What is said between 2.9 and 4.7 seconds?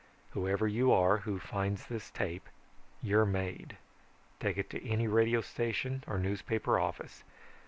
you're made. Take it